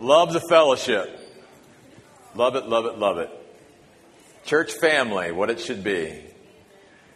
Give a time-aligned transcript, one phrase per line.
[0.00, 1.14] Love the fellowship.
[2.34, 3.28] Love it, love it, love it.
[4.46, 6.24] Church family, what it should be.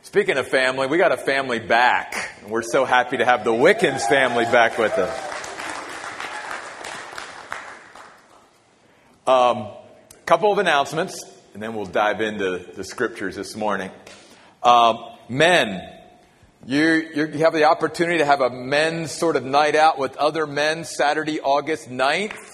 [0.02, 2.42] Speaking of family, we got a family back.
[2.46, 5.30] We're so happy to have the Wickens family back with us.
[9.26, 9.68] Um,
[10.26, 11.24] couple of announcements,
[11.54, 13.90] and then we'll dive into the scriptures this morning.
[14.62, 14.98] Um,
[15.30, 15.90] men,
[16.66, 16.82] you,
[17.14, 20.84] you have the opportunity to have a men's sort of night out with other men
[20.84, 22.53] Saturday, August 9th.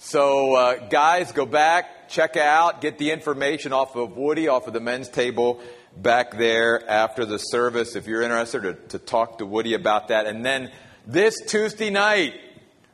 [0.00, 4.72] So, uh, guys, go back, check out, get the information off of Woody, off of
[4.72, 5.60] the men's table
[5.96, 10.26] back there after the service if you're interested to, to talk to Woody about that.
[10.26, 10.70] And then
[11.04, 12.34] this Tuesday night,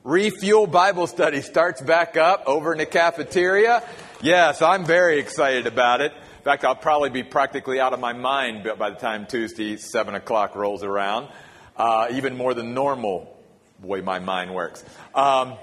[0.02, 3.82] Refuel Bible Study starts back up over in the cafeteria.
[4.22, 6.12] Yes, I'm very excited about it.
[6.12, 10.14] In fact, I'll probably be practically out of my mind by the time Tuesday, 7
[10.14, 11.28] o'clock rolls around.
[11.76, 13.38] Uh, even more than normal,
[13.82, 14.82] the way my mind works.
[15.14, 15.58] Um,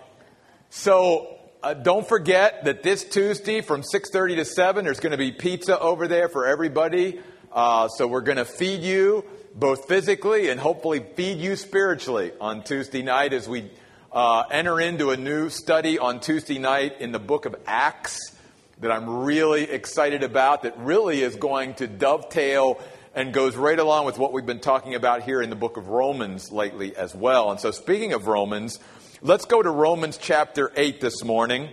[0.73, 5.33] so uh, don't forget that this Tuesday from 6.30 to 7, there's going to be
[5.33, 7.19] pizza over there for everybody.
[7.51, 12.63] Uh, so we're going to feed you both physically and hopefully feed you spiritually on
[12.63, 13.69] Tuesday night as we
[14.13, 18.33] uh, enter into a new study on Tuesday night in the book of Acts
[18.79, 22.81] that I'm really excited about that really is going to dovetail
[23.13, 25.89] and goes right along with what we've been talking about here in the book of
[25.89, 27.51] Romans lately as well.
[27.51, 28.79] And so, speaking of Romans,
[29.21, 31.69] let's go to Romans chapter 8 this morning.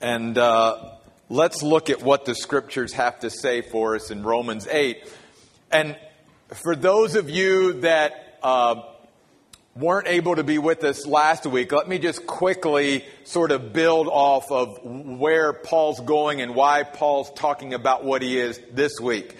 [0.00, 0.92] And uh,
[1.28, 5.04] let's look at what the scriptures have to say for us in Romans 8.
[5.70, 5.96] And
[6.54, 8.82] for those of you that uh,
[9.74, 14.06] weren't able to be with us last week, let me just quickly sort of build
[14.06, 19.36] off of where Paul's going and why Paul's talking about what he is this week.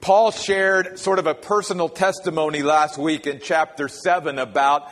[0.00, 4.90] Paul shared sort of a personal testimony last week in chapter 7 about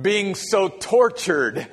[0.00, 1.66] being so tortured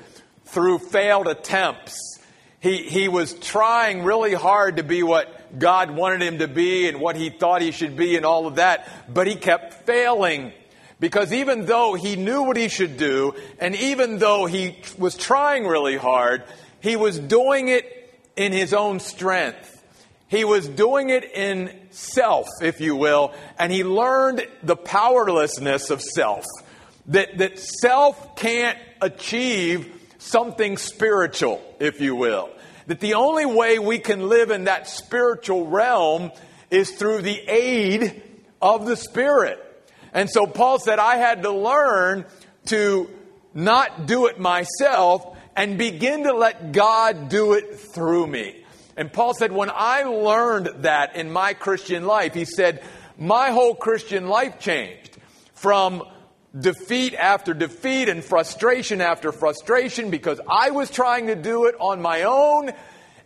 [0.45, 2.17] through failed attempts
[2.59, 6.99] he, he was trying really hard to be what God wanted him to be and
[6.99, 10.51] what he thought he should be and all of that, but he kept failing.
[10.99, 15.67] Because even though he knew what he should do, and even though he was trying
[15.67, 16.43] really hard,
[16.79, 17.85] he was doing it
[18.35, 19.76] in his own strength.
[20.29, 26.01] He was doing it in self, if you will, and he learned the powerlessness of
[26.01, 26.45] self.
[27.07, 32.49] That, that self can't achieve something spiritual, if you will.
[32.87, 36.31] That the only way we can live in that spiritual realm
[36.69, 38.21] is through the aid
[38.61, 39.63] of the Spirit.
[40.13, 42.25] And so Paul said, I had to learn
[42.65, 43.09] to
[43.53, 48.56] not do it myself and begin to let God do it through me.
[48.97, 52.83] And Paul said, when I learned that in my Christian life, he said,
[53.17, 55.17] my whole Christian life changed
[55.53, 56.03] from
[56.59, 62.01] defeat after defeat and frustration after frustration because I was trying to do it on
[62.01, 62.71] my own.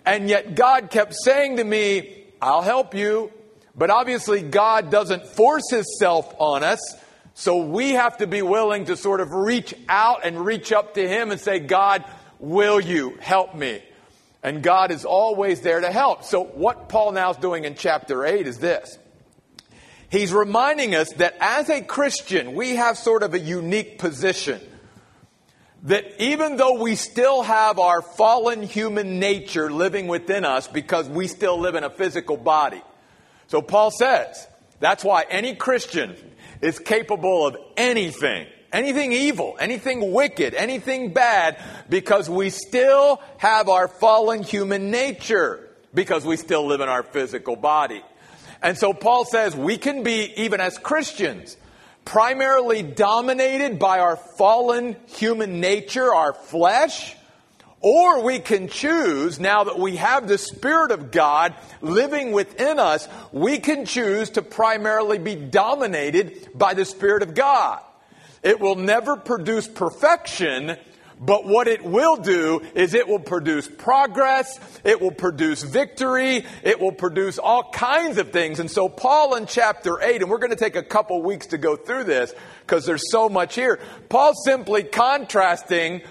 [0.05, 3.31] And yet God kept saying to me, I'll help you.
[3.75, 6.79] But obviously, God doesn't force Himself on us.
[7.33, 11.07] So we have to be willing to sort of reach out and reach up to
[11.07, 12.03] Him and say, God,
[12.39, 13.81] will you help me?
[14.43, 16.23] And God is always there to help.
[16.23, 18.97] So what Paul now is doing in chapter 8 is this.
[20.09, 24.59] He's reminding us that as a Christian, we have sort of a unique position.
[25.83, 31.27] That even though we still have our fallen human nature living within us because we
[31.27, 32.81] still live in a physical body.
[33.47, 34.47] So Paul says,
[34.79, 36.15] that's why any Christian
[36.61, 41.57] is capable of anything, anything evil, anything wicked, anything bad,
[41.89, 47.55] because we still have our fallen human nature, because we still live in our physical
[47.55, 48.01] body.
[48.61, 51.57] And so Paul says we can be, even as Christians,
[52.05, 57.15] primarily dominated by our fallen human nature, our flesh,
[57.79, 63.07] or we can choose, now that we have the Spirit of God living within us,
[63.31, 67.81] we can choose to primarily be dominated by the Spirit of God.
[68.43, 70.75] It will never produce perfection,
[71.19, 76.79] but what it will do is it will produce progress, it will produce victory, it
[76.79, 78.59] will produce all kinds of things.
[78.59, 81.59] And so, Paul in chapter 8, and we're going to take a couple weeks to
[81.59, 83.79] go through this because there's so much here.
[84.09, 86.01] Paul's simply contrasting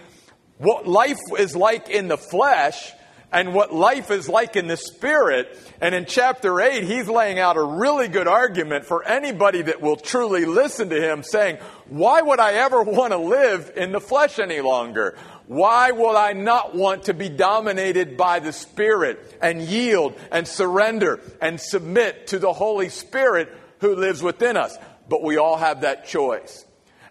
[0.59, 2.93] what life is like in the flesh
[3.33, 5.57] and what life is like in the spirit.
[5.81, 9.97] And in chapter 8, he's laying out a really good argument for anybody that will
[9.97, 14.39] truly listen to him, saying, Why would I ever want to live in the flesh
[14.39, 15.17] any longer?
[15.47, 21.21] Why will I not want to be dominated by the Spirit and yield and surrender
[21.41, 24.77] and submit to the Holy Spirit who lives within us?
[25.09, 26.65] But we all have that choice.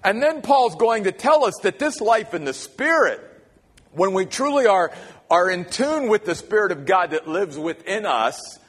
[0.04, 3.26] And then Paul's going to tell us that this life in the Spirit
[3.92, 4.92] when we truly are,
[5.30, 8.60] are in tune with the Spirit of God that lives within us,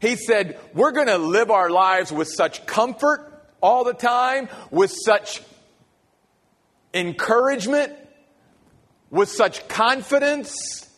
[0.00, 3.24] he said, we're going to live our lives with such comfort
[3.60, 5.42] all the time, with such
[6.94, 7.92] encouragement,
[9.10, 10.88] with such confidence,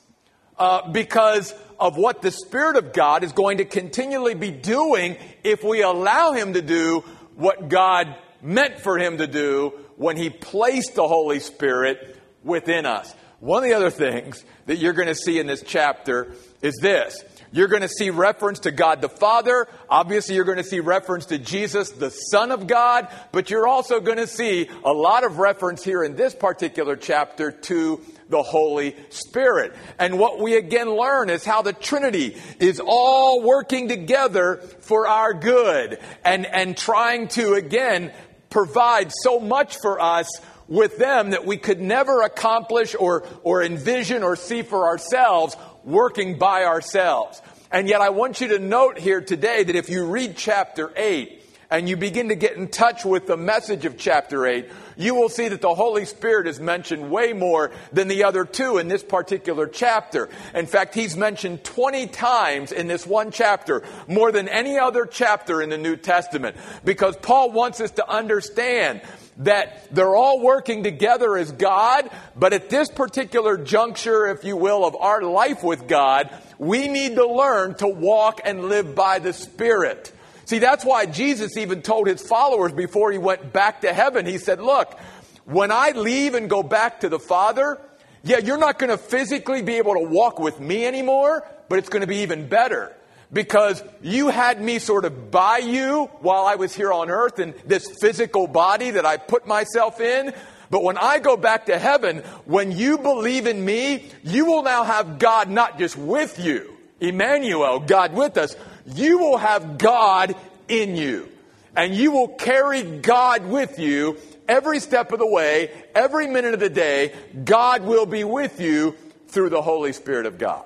[0.58, 5.64] uh, because of what the Spirit of God is going to continually be doing if
[5.64, 7.02] we allow Him to do
[7.36, 13.14] what God meant for Him to do when He placed the Holy Spirit within us.
[13.40, 17.24] One of the other things that you're going to see in this chapter is this.
[17.52, 19.66] You're going to see reference to God the Father.
[19.88, 23.08] Obviously, you're going to see reference to Jesus, the Son of God.
[23.32, 27.50] But you're also going to see a lot of reference here in this particular chapter
[27.50, 29.74] to the Holy Spirit.
[29.98, 35.34] And what we again learn is how the Trinity is all working together for our
[35.34, 38.12] good and, and trying to again
[38.50, 40.28] provide so much for us
[40.70, 46.38] with them that we could never accomplish or, or envision or see for ourselves working
[46.38, 47.42] by ourselves.
[47.70, 51.36] And yet I want you to note here today that if you read chapter 8
[51.70, 55.28] and you begin to get in touch with the message of chapter 8, you will
[55.28, 59.04] see that the Holy Spirit is mentioned way more than the other two in this
[59.04, 60.28] particular chapter.
[60.52, 65.62] In fact, he's mentioned 20 times in this one chapter, more than any other chapter
[65.62, 69.00] in the New Testament, because Paul wants us to understand
[69.40, 74.84] that they're all working together as God, but at this particular juncture, if you will,
[74.84, 79.32] of our life with God, we need to learn to walk and live by the
[79.32, 80.12] Spirit.
[80.44, 84.36] See, that's why Jesus even told his followers before he went back to heaven, he
[84.36, 84.98] said, Look,
[85.46, 87.80] when I leave and go back to the Father,
[88.22, 91.88] yeah, you're not going to physically be able to walk with me anymore, but it's
[91.88, 92.94] going to be even better
[93.32, 97.54] because you had me sort of by you while I was here on earth in
[97.64, 100.34] this physical body that I put myself in.
[100.70, 104.84] But when I go back to heaven, when you believe in me, you will now
[104.84, 108.56] have God not just with you, Emmanuel, God with us,
[108.86, 110.34] you will have God
[110.68, 111.28] in you.
[111.76, 114.18] And you will carry God with you
[114.48, 117.14] every step of the way, every minute of the day.
[117.44, 118.96] God will be with you
[119.28, 120.64] through the Holy Spirit of God.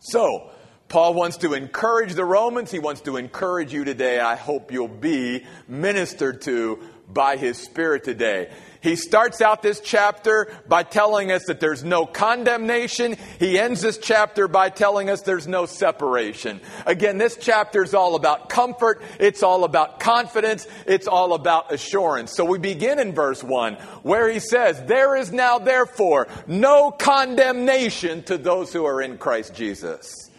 [0.00, 0.50] So,
[0.88, 2.70] Paul wants to encourage the Romans.
[2.70, 4.20] He wants to encourage you today.
[4.20, 6.80] I hope you'll be ministered to
[7.12, 8.50] by his Spirit today.
[8.80, 13.16] He starts out this chapter by telling us that there's no condemnation.
[13.38, 16.60] He ends this chapter by telling us there's no separation.
[16.84, 19.02] Again, this chapter is all about comfort.
[19.18, 20.66] It's all about confidence.
[20.86, 22.32] It's all about assurance.
[22.34, 28.22] So we begin in verse 1 where he says, There is now therefore no condemnation
[28.24, 30.30] to those who are in Christ Jesus.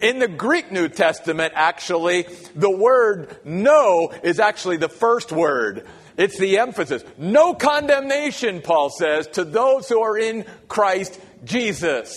[0.00, 5.86] In the Greek New Testament, actually, the word no is actually the first word.
[6.16, 7.04] It's the emphasis.
[7.18, 12.14] No condemnation, Paul says, to those who are in Christ Jesus.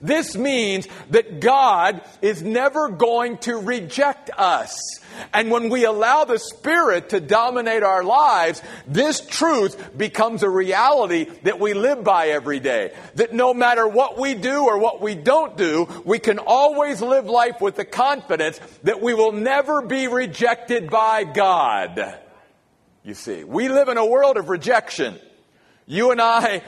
[0.00, 4.78] This means that God is never going to reject us.
[5.32, 11.24] And when we allow the Spirit to dominate our lives, this truth becomes a reality
[11.42, 12.94] that we live by every day.
[13.14, 17.26] That no matter what we do or what we don't do, we can always live
[17.26, 22.18] life with the confidence that we will never be rejected by God.
[23.02, 25.18] You see, we live in a world of rejection.
[25.86, 26.62] You and I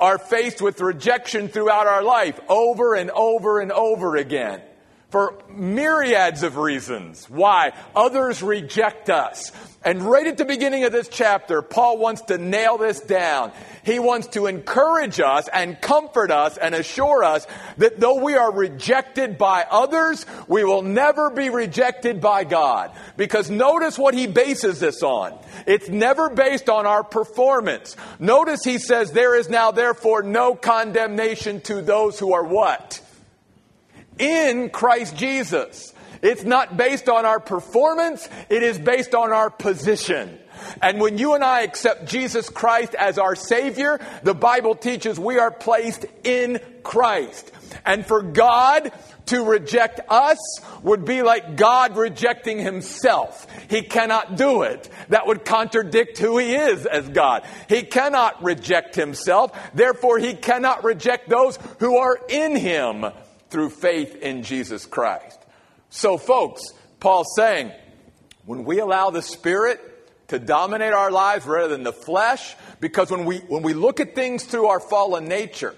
[0.00, 4.60] are faced with rejection throughout our life over and over and over again
[5.16, 9.50] for myriads of reasons why others reject us.
[9.82, 13.50] And right at the beginning of this chapter, Paul wants to nail this down.
[13.82, 17.46] He wants to encourage us and comfort us and assure us
[17.78, 22.92] that though we are rejected by others, we will never be rejected by God.
[23.16, 25.32] Because notice what he bases this on.
[25.66, 27.96] It's never based on our performance.
[28.18, 33.00] Notice he says, there is now therefore no condemnation to those who are what?
[34.18, 35.92] In Christ Jesus.
[36.22, 40.38] It's not based on our performance, it is based on our position.
[40.80, 45.38] And when you and I accept Jesus Christ as our Savior, the Bible teaches we
[45.38, 47.52] are placed in Christ.
[47.84, 48.90] And for God
[49.26, 50.38] to reject us
[50.82, 53.46] would be like God rejecting Himself.
[53.68, 54.88] He cannot do it.
[55.08, 57.44] That would contradict who He is as God.
[57.68, 59.52] He cannot reject Himself.
[59.74, 63.04] Therefore, He cannot reject those who are in Him
[63.50, 65.38] through faith in Jesus Christ.
[65.90, 66.62] So, folks,
[67.00, 67.72] Paul's saying,
[68.44, 69.80] when we allow the Spirit
[70.28, 74.14] to dominate our lives rather than the flesh, because when we, when we look at
[74.14, 75.74] things through our fallen nature,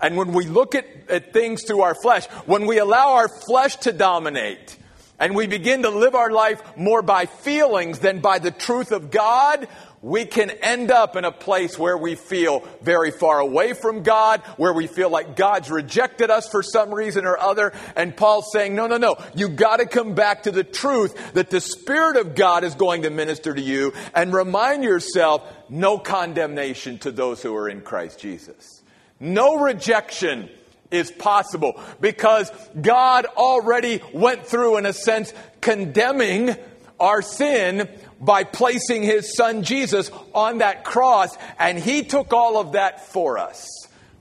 [0.00, 3.76] and when we look at, at things through our flesh, when we allow our flesh
[3.76, 4.76] to dominate,
[5.18, 9.10] and we begin to live our life more by feelings than by the truth of
[9.10, 9.66] God,
[10.02, 14.40] we can end up in a place where we feel very far away from God,
[14.56, 17.72] where we feel like God's rejected us for some reason or other.
[17.96, 19.16] And Paul's saying, no, no, no.
[19.34, 23.02] You got to come back to the truth that the Spirit of God is going
[23.02, 28.20] to minister to you and remind yourself no condemnation to those who are in Christ
[28.20, 28.82] Jesus.
[29.18, 30.50] No rejection
[30.90, 32.50] is possible because
[32.80, 36.54] God already went through, in a sense, condemning
[37.00, 37.88] our sin
[38.20, 43.38] by placing his son Jesus on that cross, and he took all of that for
[43.38, 43.66] us,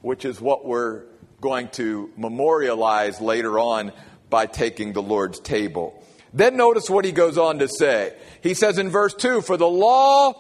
[0.01, 1.03] which is what we're
[1.41, 3.91] going to memorialize later on
[4.29, 6.03] by taking the Lord's table.
[6.33, 8.13] Then notice what he goes on to say.
[8.41, 10.33] He says in verse 2 For the law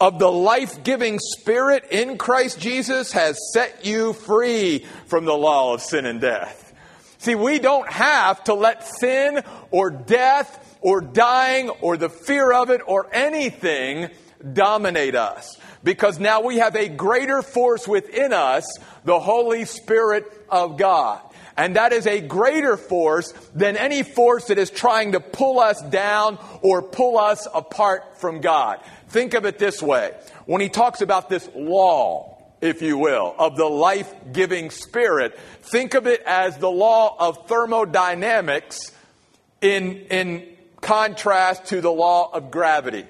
[0.00, 5.74] of the life giving Spirit in Christ Jesus has set you free from the law
[5.74, 6.74] of sin and death.
[7.18, 12.70] See, we don't have to let sin or death or dying or the fear of
[12.70, 14.08] it or anything
[14.52, 15.58] dominate us.
[15.82, 21.20] Because now we have a greater force within us, the Holy Spirit of God.
[21.56, 25.80] And that is a greater force than any force that is trying to pull us
[25.82, 28.80] down or pull us apart from God.
[29.08, 30.12] Think of it this way.
[30.46, 35.94] When he talks about this law, if you will, of the life giving spirit, think
[35.94, 38.92] of it as the law of thermodynamics
[39.60, 40.46] in, in
[40.80, 43.04] contrast to the law of gravity.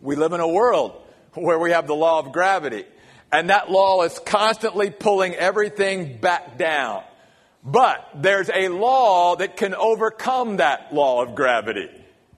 [0.00, 1.00] We live in a world
[1.34, 2.84] where we have the law of gravity,
[3.30, 7.02] and that law is constantly pulling everything back down.
[7.64, 11.88] But there's a law that can overcome that law of gravity,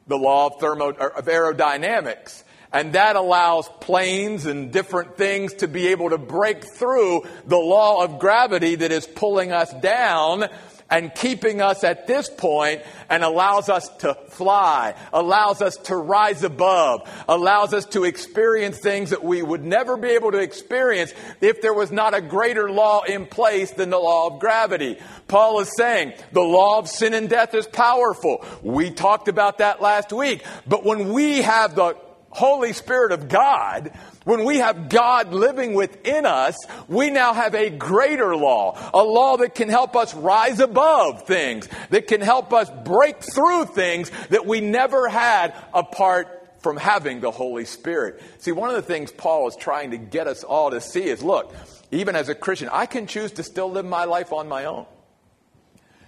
[0.06, 2.42] the law of, thermo, of aerodynamics.
[2.73, 8.02] And that allows planes and different things to be able to break through the law
[8.04, 10.49] of gravity that is pulling us down
[10.94, 16.44] and keeping us at this point and allows us to fly, allows us to rise
[16.44, 21.60] above, allows us to experience things that we would never be able to experience if
[21.60, 24.96] there was not a greater law in place than the law of gravity.
[25.26, 28.44] Paul is saying the law of sin and death is powerful.
[28.62, 30.44] We talked about that last week.
[30.64, 31.96] But when we have the
[32.30, 33.90] Holy Spirit of God,
[34.25, 36.57] when we have God living within us,
[36.88, 41.69] we now have a greater law, a law that can help us rise above things,
[41.90, 47.31] that can help us break through things that we never had apart from having the
[47.31, 48.23] Holy Spirit.
[48.38, 51.23] See, one of the things Paul is trying to get us all to see is
[51.23, 51.54] look,
[51.90, 54.87] even as a Christian, I can choose to still live my life on my own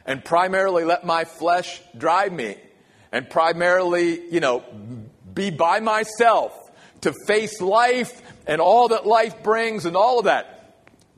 [0.07, 2.57] and primarily let my flesh drive me
[3.13, 4.65] and primarily, you know,
[5.35, 6.66] be by myself
[7.07, 10.53] to face life and all that life brings and all of that.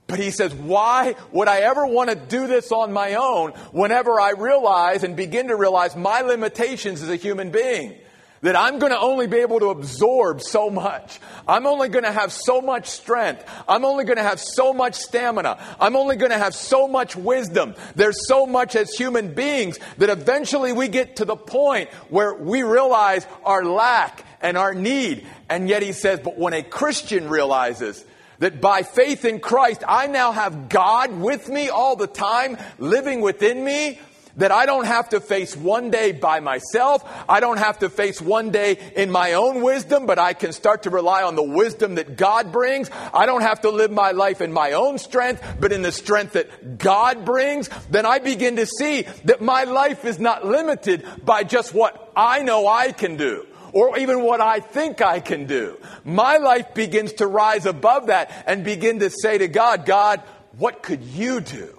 [0.06, 4.20] But he says, why would I ever want to do this on my own whenever
[4.20, 7.98] I realize and begin to realize my limitations as a human being?
[8.42, 11.18] That I'm going to only be able to absorb so much.
[11.46, 13.44] I'm only going to have so much strength.
[13.66, 15.58] I'm only going to have so much stamina.
[15.80, 17.74] I'm only going to have so much wisdom.
[17.96, 22.62] There's so much as human beings that eventually we get to the point where we
[22.62, 25.26] realize our lack and our need.
[25.48, 28.04] And yet he says, but when a Christian realizes
[28.38, 33.20] that by faith in Christ, I now have God with me all the time, living
[33.20, 33.98] within me,
[34.38, 37.04] that I don't have to face one day by myself.
[37.28, 40.84] I don't have to face one day in my own wisdom, but I can start
[40.84, 42.90] to rely on the wisdom that God brings.
[43.12, 46.32] I don't have to live my life in my own strength, but in the strength
[46.32, 47.68] that God brings.
[47.90, 52.42] Then I begin to see that my life is not limited by just what I
[52.42, 55.78] know I can do or even what I think I can do.
[56.04, 60.20] My life begins to rise above that and begin to say to God, God,
[60.56, 61.78] what could you do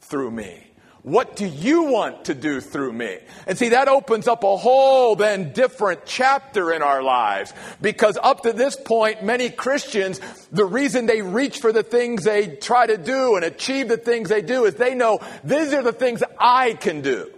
[0.00, 0.69] through me?
[1.02, 3.18] What do you want to do through me?
[3.46, 7.54] And see, that opens up a whole then different chapter in our lives.
[7.80, 10.20] Because up to this point, many Christians,
[10.52, 14.28] the reason they reach for the things they try to do and achieve the things
[14.28, 17.32] they do is they know these are the things I can do.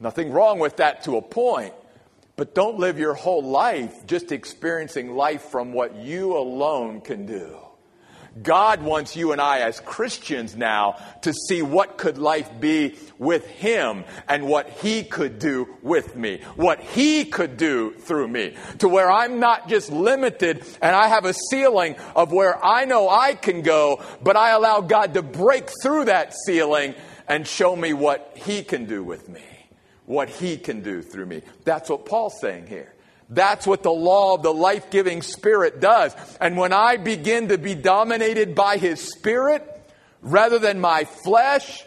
[0.00, 1.72] Nothing wrong with that to a point.
[2.36, 7.63] But don't live your whole life just experiencing life from what you alone can do.
[8.42, 13.46] God wants you and I as Christians now to see what could life be with
[13.46, 18.88] Him and what He could do with me, what He could do through me, to
[18.88, 23.34] where I'm not just limited and I have a ceiling of where I know I
[23.34, 26.94] can go, but I allow God to break through that ceiling
[27.28, 29.42] and show me what He can do with me
[30.06, 31.42] what he can do through me.
[31.64, 32.92] That's what Paul's saying here.
[33.30, 36.14] That's what the law of the life giving spirit does.
[36.40, 39.62] And when I begin to be dominated by his spirit
[40.20, 41.84] rather than my flesh,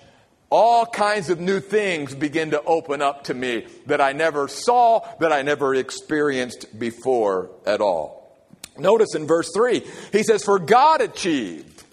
[0.49, 5.07] all kinds of new things begin to open up to me that I never saw,
[5.19, 8.17] that I never experienced before at all.
[8.77, 11.83] Notice in verse 3, he says, For God achieved.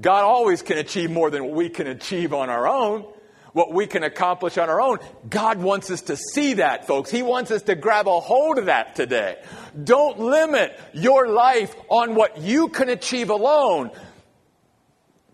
[0.00, 3.06] God always can achieve more than we can achieve on our own,
[3.54, 4.98] what we can accomplish on our own.
[5.30, 7.08] God wants us to see that, folks.
[7.08, 9.40] He wants us to grab a hold of that today.
[9.82, 13.92] Don't limit your life on what you can achieve alone.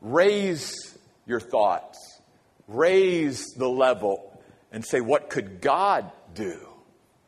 [0.03, 0.97] Raise
[1.27, 2.21] your thoughts,
[2.69, 6.59] raise the level, and say, What could God do?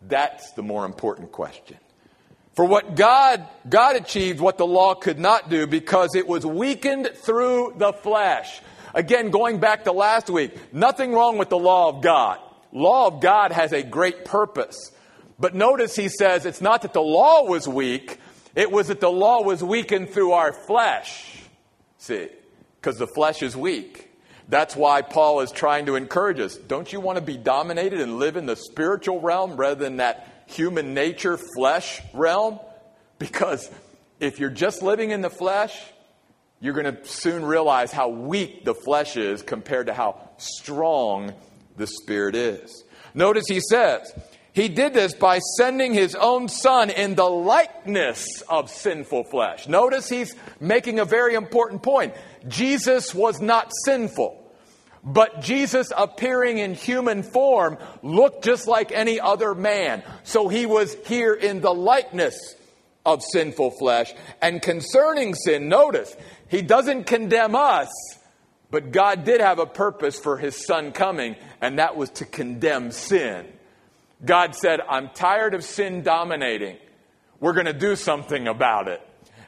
[0.02, 1.78] That's the more important question.
[2.54, 7.12] For what God, God achieved what the law could not do because it was weakened
[7.14, 8.60] through the flesh.
[8.94, 12.38] Again, going back to last week, nothing wrong with the law of God.
[12.72, 14.92] Law of God has a great purpose.
[15.38, 18.18] But notice he says it's not that the law was weak,
[18.54, 21.42] it was that the law was weakened through our flesh.
[21.98, 22.28] See,
[22.80, 24.10] because the flesh is weak.
[24.48, 26.56] That's why Paul is trying to encourage us.
[26.56, 30.44] Don't you want to be dominated and live in the spiritual realm rather than that
[30.46, 32.58] human nature, flesh realm.
[33.18, 33.70] Because
[34.20, 35.80] if you're just living in the flesh,
[36.62, 41.34] you're going to soon realize how weak the flesh is compared to how strong
[41.76, 42.84] the Spirit is.
[43.14, 44.14] Notice he says,
[44.52, 49.66] he did this by sending his own son in the likeness of sinful flesh.
[49.66, 52.14] Notice he's making a very important point.
[52.46, 54.38] Jesus was not sinful.
[55.02, 60.04] But Jesus, appearing in human form, looked just like any other man.
[60.22, 62.54] So he was here in the likeness
[63.04, 64.12] of sinful flesh.
[64.40, 66.14] And concerning sin, notice,
[66.52, 67.88] he doesn't condemn us,
[68.70, 72.90] but God did have a purpose for his son coming, and that was to condemn
[72.90, 73.46] sin.
[74.22, 76.76] God said, I'm tired of sin dominating.
[77.40, 79.00] We're going to do something about it.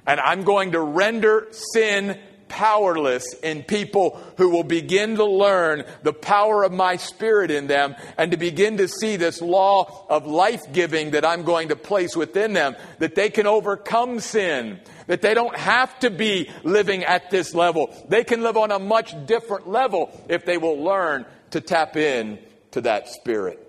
[0.07, 2.19] And I'm going to render sin
[2.49, 7.97] powerless in people who will begin to learn the power of my spirit in them
[8.17, 12.17] and to begin to see this law of life giving that I'm going to place
[12.17, 17.31] within them, that they can overcome sin, that they don't have to be living at
[17.31, 17.95] this level.
[18.09, 22.39] They can live on a much different level if they will learn to tap in
[22.73, 23.61] to that spirit.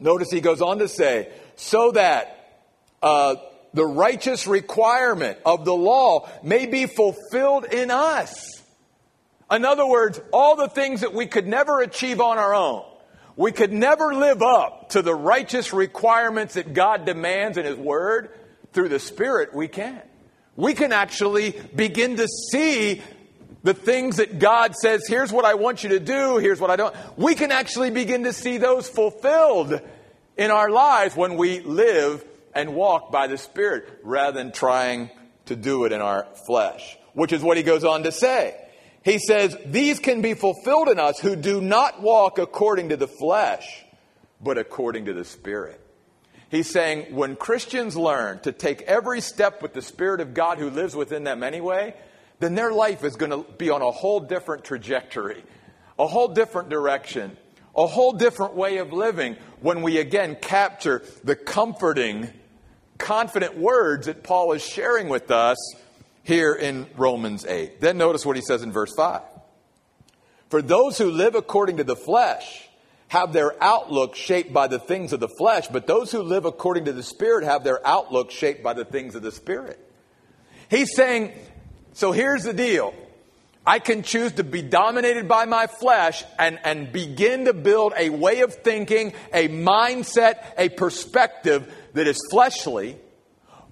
[0.00, 2.62] Notice he goes on to say, so that
[3.02, 3.36] uh,
[3.72, 8.62] the righteous requirement of the law may be fulfilled in us.
[9.50, 12.84] In other words, all the things that we could never achieve on our own,
[13.36, 18.30] we could never live up to the righteous requirements that God demands in His Word,
[18.72, 20.02] through the Spirit, we can.
[20.56, 23.02] We can actually begin to see
[23.64, 26.76] the things that God says, here's what I want you to do, here's what I
[26.76, 26.94] don't.
[27.16, 29.80] We can actually begin to see those fulfilled
[30.36, 35.10] in our lives when we live and walk by the Spirit rather than trying
[35.46, 38.54] to do it in our flesh, which is what he goes on to say.
[39.02, 43.08] He says, These can be fulfilled in us who do not walk according to the
[43.08, 43.84] flesh,
[44.40, 45.80] but according to the Spirit.
[46.54, 50.70] He's saying when Christians learn to take every step with the Spirit of God who
[50.70, 51.94] lives within them anyway,
[52.38, 55.42] then their life is going to be on a whole different trajectory,
[55.98, 57.36] a whole different direction,
[57.76, 62.30] a whole different way of living when we again capture the comforting
[62.98, 65.58] confident words that Paul is sharing with us
[66.22, 67.80] here in Romans 8.
[67.80, 69.22] Then notice what he says in verse 5.
[70.50, 72.63] For those who live according to the flesh
[73.14, 76.86] have their outlook shaped by the things of the flesh, but those who live according
[76.86, 79.78] to the Spirit have their outlook shaped by the things of the Spirit.
[80.68, 81.32] He's saying,
[81.92, 82.92] so here's the deal.
[83.64, 88.10] I can choose to be dominated by my flesh and, and begin to build a
[88.10, 92.96] way of thinking, a mindset, a perspective that is fleshly,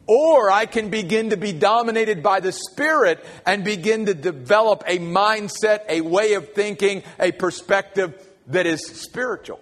[0.06, 4.98] or I can begin to be dominated by the Spirit and begin to develop a
[4.98, 8.14] mindset, a way of thinking, a perspective
[8.48, 9.60] that is spiritual.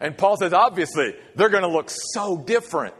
[0.00, 2.94] And Paul says, obviously, they're going to look so different.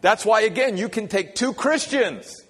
[0.00, 2.43] That's why, again, you can take two Christians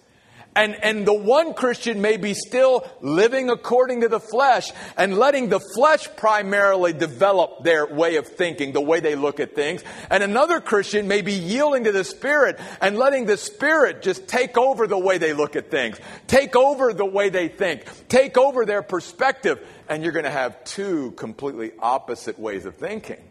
[0.56, 5.48] and, and the one Christian may be still living according to the flesh and letting
[5.48, 9.82] the flesh primarily develop their way of thinking, the way they look at things.
[10.10, 14.56] And another Christian may be yielding to the Spirit and letting the Spirit just take
[14.56, 18.64] over the way they look at things, take over the way they think, take over
[18.64, 19.66] their perspective.
[19.88, 23.22] And you're going to have two completely opposite ways of thinking.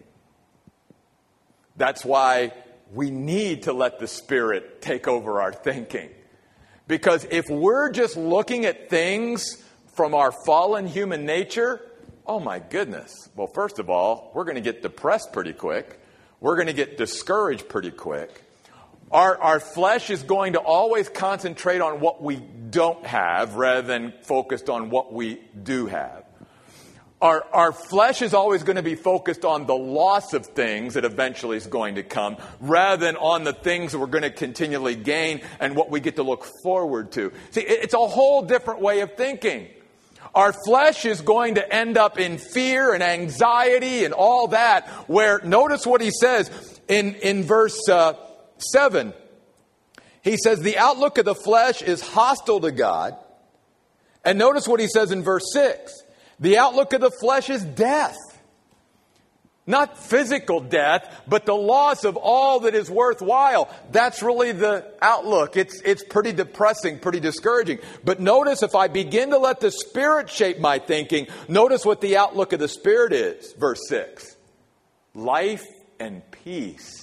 [1.77, 2.51] That's why
[2.93, 6.09] we need to let the Spirit take over our thinking.
[6.88, 11.82] Because if we're just looking at things from our fallen human nature,
[12.26, 13.30] oh my goodness.
[13.36, 16.00] Well, first of all, we're going to get depressed pretty quick.
[16.39, 18.43] We're going to get discouraged pretty quick.
[19.12, 24.13] Our, our flesh is going to always concentrate on what we don't have rather than
[24.24, 26.22] focused on what we do have.
[27.23, 31.05] Our, our flesh is always going to be focused on the loss of things that
[31.05, 34.97] eventually is going to come rather than on the things that we're going to continually
[34.97, 37.31] gain and what we get to look forward to.
[37.51, 39.69] See, it's a whole different way of thinking.
[40.36, 45.39] Our flesh is going to end up in fear and anxiety and all that, where
[45.45, 46.51] notice what he says
[46.89, 48.15] in, in verse uh,
[48.57, 49.13] 7.
[50.23, 53.15] He says, The outlook of the flesh is hostile to God.
[54.25, 56.03] And notice what he says in verse 6
[56.39, 58.17] the outlook of the flesh is death.
[59.65, 63.74] Not physical death, but the loss of all that is worthwhile.
[63.91, 65.56] That's really the outlook.
[65.56, 67.80] It's, it's pretty depressing, pretty discouraging.
[68.04, 72.17] But notice if I begin to let the Spirit shape my thinking, notice what the
[72.17, 73.54] outlook of the Spirit is.
[73.54, 74.36] Verse 6
[75.15, 75.65] life
[76.00, 77.03] and peace.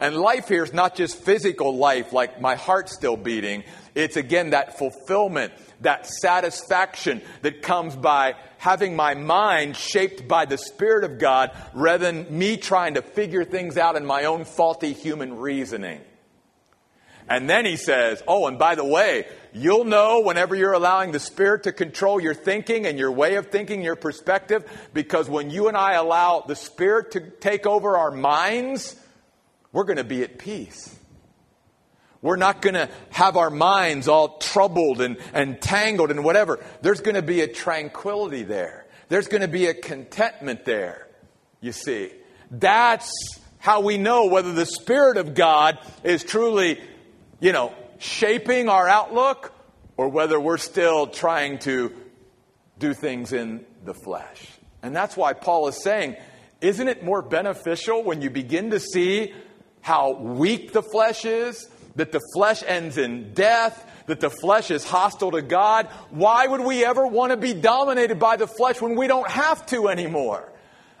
[0.00, 3.64] And life here is not just physical life, like my heart still beating.
[3.96, 10.58] It's again that fulfillment, that satisfaction that comes by having my mind shaped by the
[10.58, 14.92] Spirit of God rather than me trying to figure things out in my own faulty
[14.92, 16.00] human reasoning.
[17.28, 21.20] And then he says, Oh, and by the way, you'll know whenever you're allowing the
[21.20, 25.68] Spirit to control your thinking and your way of thinking, your perspective, because when you
[25.68, 28.96] and I allow the Spirit to take over our minds,
[29.72, 30.94] we're going to be at peace.
[32.20, 36.58] We're not going to have our minds all troubled and, and tangled and whatever.
[36.82, 38.86] There's going to be a tranquility there.
[39.08, 41.08] There's going to be a contentment there,
[41.60, 42.10] you see.
[42.50, 43.12] That's
[43.58, 46.80] how we know whether the Spirit of God is truly,
[47.40, 49.52] you know, shaping our outlook
[49.96, 51.94] or whether we're still trying to
[52.78, 54.46] do things in the flesh.
[54.82, 56.16] And that's why Paul is saying,
[56.60, 59.34] isn't it more beneficial when you begin to see
[59.88, 61.68] how weak the flesh is?
[61.98, 65.86] that the flesh ends in death, that the flesh is hostile to God.
[66.10, 69.66] Why would we ever want to be dominated by the flesh when we don't have
[69.66, 70.50] to anymore?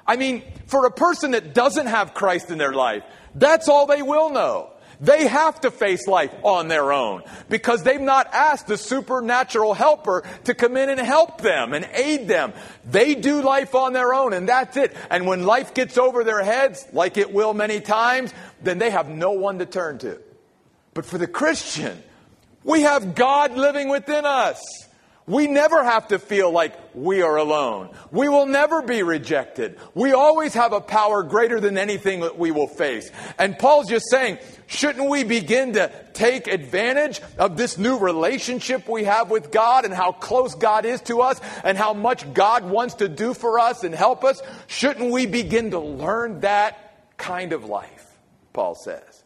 [0.06, 4.02] I mean, for a person that doesn't have Christ in their life, that's all they
[4.02, 4.70] will know.
[5.00, 10.24] They have to face life on their own because they've not asked the supernatural helper
[10.44, 12.52] to come in and help them and aid them.
[12.84, 14.96] They do life on their own and that's it.
[15.08, 19.08] And when life gets over their heads, like it will many times, then they have
[19.08, 20.18] no one to turn to.
[20.94, 22.02] But for the Christian,
[22.64, 24.87] we have God living within us.
[25.28, 27.90] We never have to feel like we are alone.
[28.10, 29.78] We will never be rejected.
[29.94, 33.10] We always have a power greater than anything that we will face.
[33.38, 39.04] And Paul's just saying, shouldn't we begin to take advantage of this new relationship we
[39.04, 42.94] have with God and how close God is to us and how much God wants
[42.94, 44.40] to do for us and help us?
[44.66, 48.06] Shouldn't we begin to learn that kind of life?
[48.54, 49.18] Paul says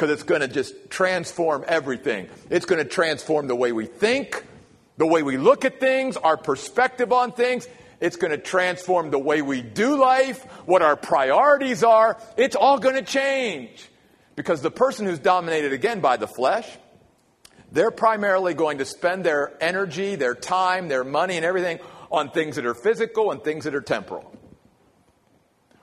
[0.00, 2.26] because it's going to just transform everything.
[2.48, 4.46] It's going to transform the way we think,
[5.00, 7.66] the way we look at things, our perspective on things.
[8.00, 12.20] It's going to transform the way we do life, what our priorities are.
[12.36, 13.88] It's all going to change.
[14.36, 16.68] Because the person who's dominated again by the flesh,
[17.72, 21.78] they're primarily going to spend their energy, their time, their money, and everything
[22.12, 24.30] on things that are physical and things that are temporal.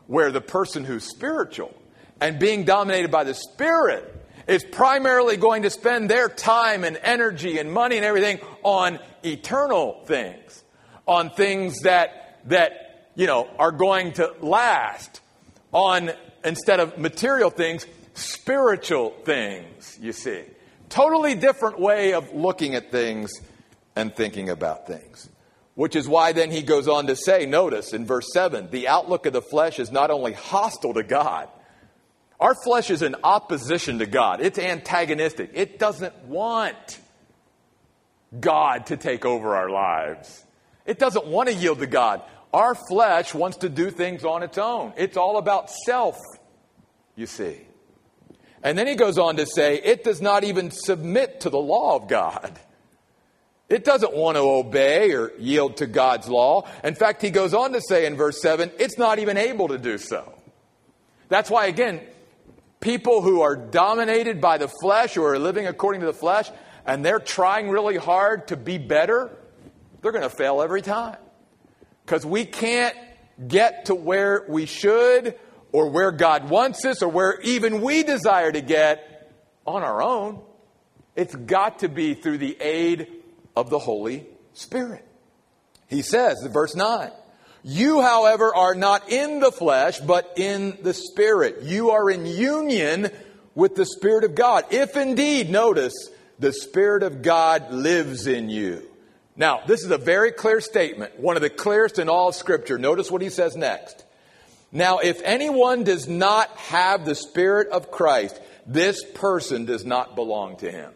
[0.06, 1.76] Where the person who's spiritual
[2.22, 7.58] and being dominated by the Spirit is primarily going to spend their time and energy
[7.58, 10.64] and money and everything on eternal things,
[11.06, 15.22] on things that, that, you know, are going to last,
[15.74, 16.12] on,
[16.46, 20.44] instead of material things, spiritual things, you see.
[20.90, 23.32] Totally different way of looking at things
[23.98, 25.30] and thinking about things.
[25.76, 29.26] Which is why then he goes on to say, notice in verse 7, the outlook
[29.26, 31.50] of the flesh is not only hostile to God,
[32.40, 34.42] our flesh is in opposition to God.
[34.42, 35.52] It's antagonistic.
[35.54, 37.00] It doesn't want
[38.40, 40.44] God to take over our lives.
[40.86, 42.22] It doesn't want to yield to God.
[42.54, 44.94] Our flesh wants to do things on its own.
[44.98, 46.18] It's all about self,
[47.16, 47.58] you see.
[48.64, 51.96] And then he goes on to say, it does not even submit to the law
[51.96, 52.60] of God.
[53.70, 56.68] It doesn't want to obey or yield to God's law.
[56.84, 59.78] In fact, he goes on to say in verse 7, it's not even able to
[59.78, 60.34] do so.
[61.28, 62.02] That's why, again,
[62.80, 66.50] people who are dominated by the flesh or are living according to the flesh
[66.86, 69.30] and they're trying really hard to be better,
[70.02, 71.18] they're going to fail every time.
[72.06, 72.96] Because we can't
[73.46, 75.38] get to where we should
[75.72, 79.32] or where God wants us or where even we desire to get
[79.66, 80.42] on our own.
[81.16, 83.08] It's got to be through the aid
[83.56, 85.06] of the Holy Spirit.
[85.88, 87.12] He says verse 9,
[87.70, 91.64] you, however, are not in the flesh, but in the Spirit.
[91.64, 93.10] You are in union
[93.56, 94.64] with the Spirit of God.
[94.72, 98.90] If indeed, notice, the Spirit of God lives in you.
[99.36, 102.78] Now, this is a very clear statement, one of the clearest in all of Scripture.
[102.78, 104.06] Notice what he says next.
[104.72, 110.56] Now, if anyone does not have the Spirit of Christ, this person does not belong
[110.58, 110.94] to him.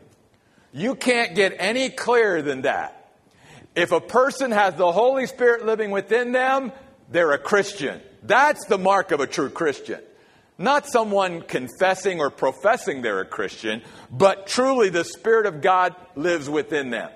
[0.72, 3.01] You can't get any clearer than that.
[3.76, 6.72] If a person has the Holy Spirit living within them,
[7.10, 8.02] they're a Christian.
[8.24, 10.00] That's the mark of a true Christian.
[10.58, 13.82] Not someone confessing or professing they're a Christian,
[14.12, 17.10] but truly the Spirit of God lives within them.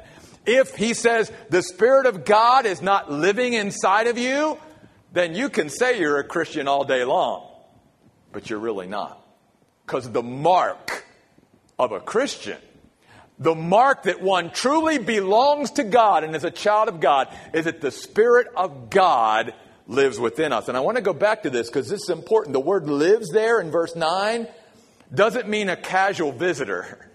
[0.46, 4.58] If he says the Spirit of God is not living inside of you,
[5.12, 7.48] then you can say you're a Christian all day long,
[8.32, 9.22] but you're really not.
[9.86, 11.06] Because the mark
[11.78, 12.58] of a Christian,
[13.38, 17.66] the mark that one truly belongs to God and is a child of God, is
[17.66, 19.54] that the Spirit of God
[19.88, 20.68] lives within us.
[20.68, 22.54] And I want to go back to this because this is important.
[22.54, 24.48] The word lives there in verse 9
[25.14, 27.10] doesn't mean a casual visitor.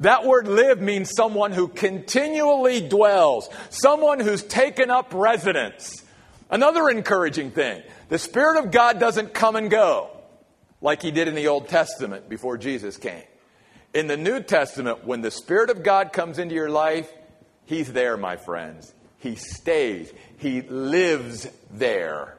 [0.00, 6.02] That word live means someone who continually dwells, someone who's taken up residence.
[6.50, 10.10] Another encouraging thing the Spirit of God doesn't come and go
[10.80, 13.22] like He did in the Old Testament before Jesus came.
[13.96, 17.10] In the New Testament, when the Spirit of God comes into your life,
[17.64, 18.92] He's there, my friends.
[19.20, 22.36] He stays, He lives there.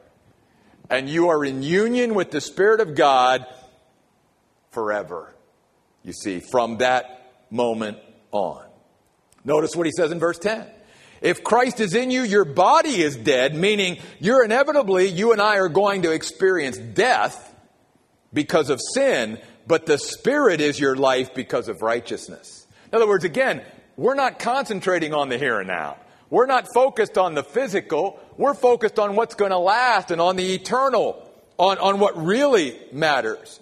[0.88, 3.44] And you are in union with the Spirit of God
[4.70, 5.34] forever.
[6.04, 7.98] You see, from that moment
[8.30, 8.64] on.
[9.44, 10.64] Notice what He says in verse 10.
[11.20, 15.56] If Christ is in you, your body is dead, meaning you're inevitably, you and I
[15.56, 17.52] are going to experience death
[18.32, 22.66] because of sin, but the Spirit is your life because of righteousness.
[22.90, 23.62] In other words, again,
[23.96, 25.98] we're not concentrating on the here and now.
[26.30, 28.18] We're not focused on the physical.
[28.36, 31.22] We're focused on what's going to last and on the eternal,
[31.58, 33.60] on, on what really matters.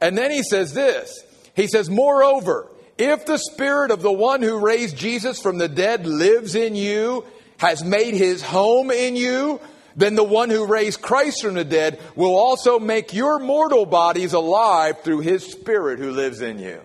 [0.00, 1.22] And then he says this.
[1.54, 6.06] He says, moreover, if the spirit of the one who raised Jesus from the dead
[6.06, 7.24] lives in you,
[7.58, 9.60] has made his home in you,
[9.96, 14.34] then the one who raised Christ from the dead will also make your mortal bodies
[14.34, 16.80] alive through his spirit who lives in you.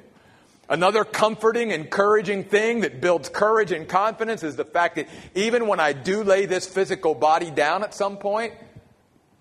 [0.70, 5.82] Another comforting, encouraging thing that builds courage and confidence is the fact that even when
[5.82, 8.54] I do lay this physical body down at some point,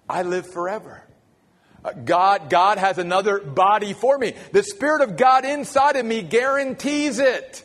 [0.08, 1.04] I live forever.
[1.84, 4.34] Uh, God, God has another body for me.
[4.50, 7.62] The Spirit of God inside of me guarantees it.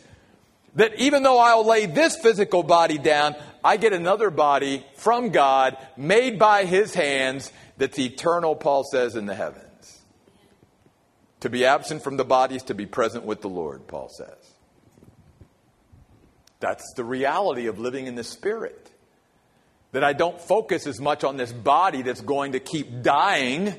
[0.75, 3.35] That even though I'll lay this physical body down,
[3.65, 9.25] I get another body from God, made by His hands, that's eternal, Paul says, in
[9.25, 10.01] the heavens.
[11.41, 14.53] To be absent from the body is to be present with the Lord, Paul says.
[16.59, 18.89] That's the reality of living in the Spirit.
[19.91, 23.75] That I don't focus as much on this body that's going to keep dying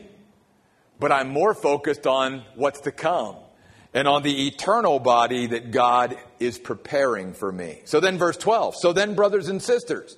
[0.98, 3.36] but I'm more focused on what's to come
[3.92, 7.80] and on the eternal body that God is preparing for me.
[7.84, 8.74] So then, verse 12.
[8.78, 10.16] So then, brothers and sisters,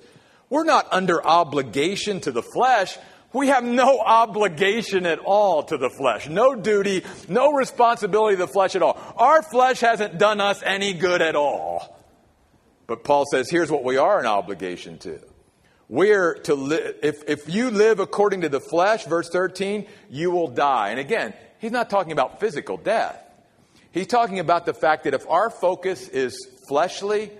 [0.49, 2.97] we're not under obligation to the flesh.
[3.31, 6.27] We have no obligation at all to the flesh.
[6.27, 8.99] No duty, no responsibility to the flesh at all.
[9.17, 11.95] Our flesh hasn't done us any good at all.
[12.87, 15.19] But Paul says here's what we are an obligation to.
[15.89, 20.47] We're to live, if, if you live according to the flesh, verse 13, you will
[20.47, 20.89] die.
[20.89, 23.23] And again, he's not talking about physical death.
[23.91, 27.31] He's talking about the fact that if our focus is fleshly,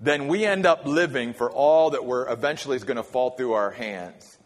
[0.00, 3.52] then we end up living for all that we're eventually is going to fall through
[3.52, 4.38] our hands.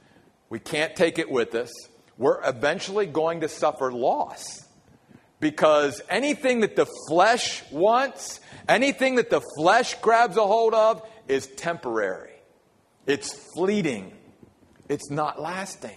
[0.50, 1.70] We can't take it with us.
[2.18, 4.66] We're eventually going to suffer loss
[5.40, 11.46] because anything that the flesh wants, anything that the flesh grabs a hold of, is
[11.46, 12.32] temporary.
[13.06, 14.12] It's fleeting,
[14.88, 15.96] it's not lasting.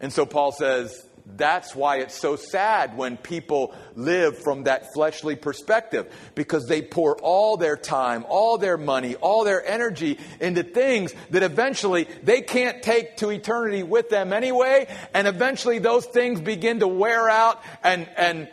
[0.00, 5.34] And so Paul says that's why it's so sad when people live from that fleshly
[5.34, 11.12] perspective because they pour all their time, all their money, all their energy into things
[11.30, 14.86] that eventually they can't take to eternity with them anyway.
[15.12, 18.48] And eventually those things begin to wear out and, and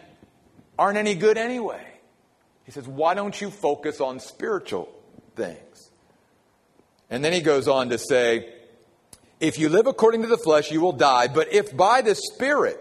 [0.77, 1.85] aren't any good anyway.
[2.65, 4.89] He says, why don't you focus on spiritual
[5.35, 5.91] things?
[7.09, 8.51] And then he goes on to say,
[9.43, 11.27] if you live according to the flesh, you will die.
[11.27, 12.79] But if by the Spirit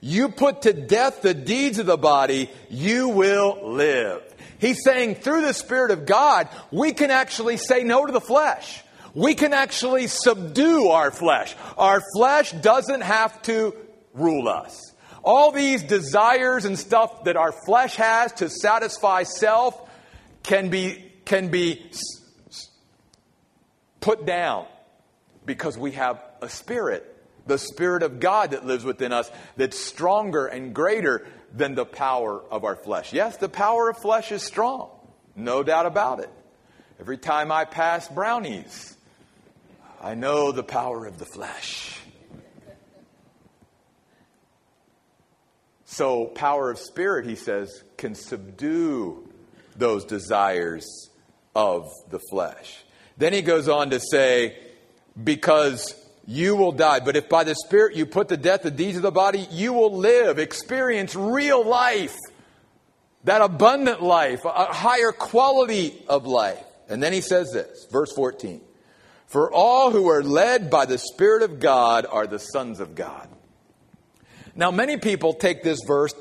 [0.00, 4.22] you put to death the deeds of the body, you will live.
[4.58, 8.82] He's saying through the Spirit of God, we can actually say no to the flesh.
[9.12, 11.54] We can actually subdue our flesh.
[11.76, 13.76] Our flesh doesn't have to
[14.14, 14.94] rule us.
[15.22, 19.78] All these desires and stuff that our flesh has to satisfy self
[20.42, 21.90] can be, can be
[24.00, 24.64] put down
[25.48, 30.46] because we have a spirit, the Spirit of God that lives within us that's stronger
[30.46, 33.12] and greater than the power of our flesh.
[33.12, 34.90] Yes, the power of flesh is strong,
[35.34, 36.30] no doubt about it.
[37.00, 38.96] Every time I pass brownies,
[40.00, 41.98] I know the power of the flesh.
[45.86, 49.26] So, power of spirit, he says, can subdue
[49.74, 51.08] those desires
[51.56, 52.84] of the flesh.
[53.16, 54.67] Then he goes on to say,
[55.22, 55.94] because
[56.26, 57.00] you will die.
[57.00, 59.72] But if by the Spirit you put to death the deeds of the body, you
[59.72, 62.16] will live, experience real life,
[63.24, 66.62] that abundant life, a higher quality of life.
[66.88, 68.60] And then he says this, verse 14
[69.26, 73.28] For all who are led by the Spirit of God are the sons of God.
[74.54, 76.14] Now, many people take this verse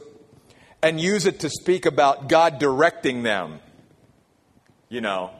[0.81, 3.60] and use it to speak about God directing them.
[4.89, 5.31] You know,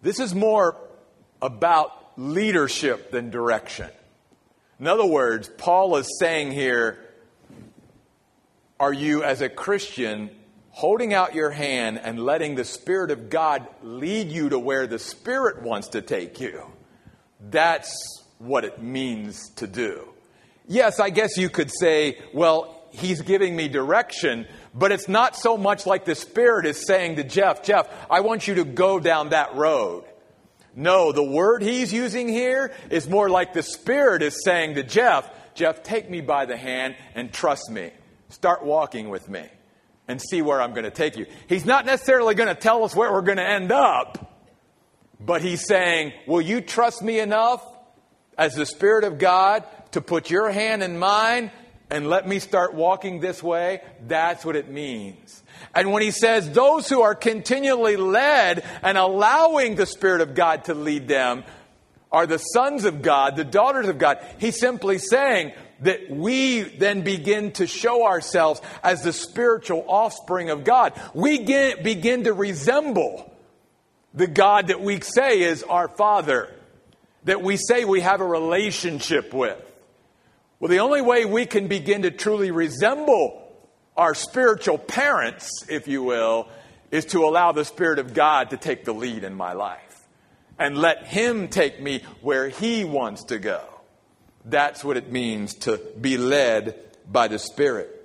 [0.00, 0.76] this is more
[1.40, 3.90] about leadership than direction.
[4.78, 6.98] In other words, Paul is saying here,
[8.80, 10.30] are you as a Christian
[10.70, 14.98] holding out your hand and letting the Spirit of God lead you to where the
[14.98, 16.64] Spirit wants to take you?
[17.40, 17.94] That's
[18.38, 20.08] what it means to do.
[20.66, 25.56] Yes, I guess you could say, well, he's giving me direction, but it's not so
[25.56, 29.28] much like the Spirit is saying to Jeff, Jeff, I want you to go down
[29.28, 30.04] that road.
[30.74, 35.28] No, the word he's using here is more like the Spirit is saying to Jeff,
[35.54, 37.90] Jeff, take me by the hand and trust me.
[38.30, 39.44] Start walking with me
[40.08, 41.26] and see where I'm going to take you.
[41.48, 44.40] He's not necessarily going to tell us where we're going to end up,
[45.20, 47.64] but he's saying, Will you trust me enough
[48.38, 51.50] as the Spirit of God to put your hand in mine
[51.90, 53.82] and let me start walking this way?
[54.06, 55.41] That's what it means.
[55.74, 60.64] And when he says those who are continually led and allowing the Spirit of God
[60.64, 61.44] to lead them
[62.10, 67.00] are the sons of God, the daughters of God, he's simply saying that we then
[67.00, 70.92] begin to show ourselves as the spiritual offspring of God.
[71.14, 73.32] We get, begin to resemble
[74.14, 76.54] the God that we say is our Father,
[77.24, 79.58] that we say we have a relationship with.
[80.60, 83.41] Well, the only way we can begin to truly resemble
[83.96, 86.48] our spiritual parents, if you will,
[86.90, 90.06] is to allow the Spirit of God to take the lead in my life
[90.58, 93.62] and let Him take me where He wants to go.
[94.44, 96.78] That's what it means to be led
[97.10, 97.98] by the Spirit.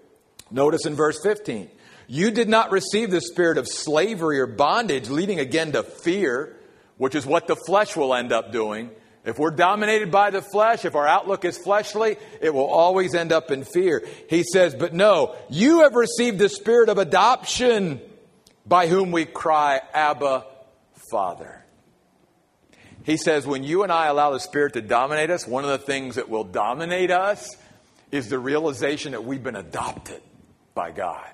[0.51, 1.69] Notice in verse 15,
[2.07, 6.55] you did not receive the spirit of slavery or bondage, leading again to fear,
[6.97, 8.91] which is what the flesh will end up doing
[9.27, 13.33] if we're dominated by the flesh, if our outlook is fleshly, it will always end
[13.33, 14.07] up in fear.
[14.29, 17.99] He says, But no, you have received the spirit of adoption
[18.65, 20.45] by whom we cry, Abba,
[21.11, 21.63] Father.
[23.03, 25.77] He says, when you and I allow the Spirit to dominate us, one of the
[25.77, 27.55] things that will dominate us
[28.11, 30.21] is the realization that we've been adopted
[30.73, 31.25] by God.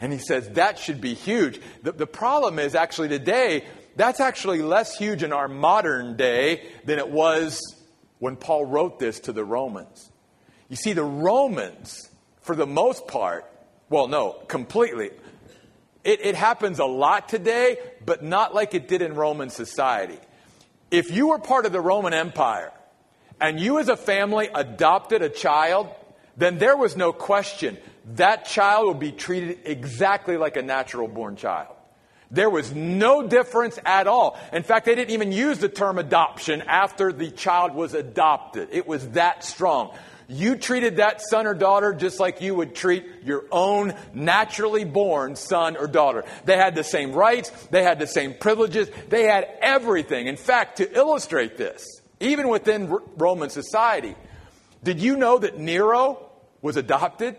[0.00, 1.60] And he says that should be huge.
[1.82, 3.64] The, the problem is actually today,
[3.98, 7.60] that's actually less huge in our modern day than it was
[8.20, 10.10] when Paul wrote this to the Romans.
[10.68, 12.08] You see, the Romans,
[12.40, 13.44] for the most part,
[13.90, 15.10] well, no, completely.
[16.04, 20.18] It, it, happens a lot today, but not like it did in Roman society.
[20.90, 22.72] If you were part of the Roman Empire
[23.40, 25.88] and you as a family adopted a child,
[26.36, 27.76] then there was no question
[28.14, 31.74] that child would be treated exactly like a natural born child.
[32.30, 34.38] There was no difference at all.
[34.52, 38.68] In fact, they didn't even use the term adoption after the child was adopted.
[38.72, 39.94] It was that strong.
[40.30, 45.36] You treated that son or daughter just like you would treat your own naturally born
[45.36, 46.24] son or daughter.
[46.44, 50.26] They had the same rights, they had the same privileges, they had everything.
[50.26, 51.82] In fact, to illustrate this,
[52.20, 54.14] even within Roman society,
[54.84, 57.36] did you know that Nero was adopted?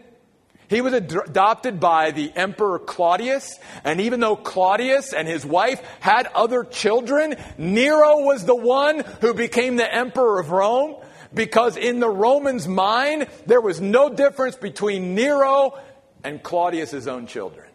[0.70, 6.28] He was adopted by the Emperor Claudius, and even though Claudius and his wife had
[6.28, 10.98] other children, Nero was the one who became the Emperor of Rome
[11.34, 15.78] because in the Romans' mind, there was no difference between Nero
[16.24, 17.68] and Claudius' own children.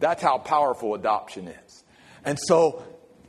[0.00, 1.84] That's how powerful adoption is.
[2.24, 2.82] And so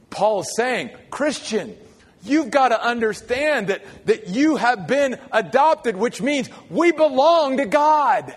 [0.10, 1.78] Paul is saying, Christian,
[2.24, 7.66] you've got to understand that, that you have been adopted, which means we belong to
[7.66, 8.36] God.